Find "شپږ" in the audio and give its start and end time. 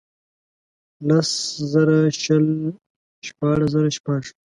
3.97-4.23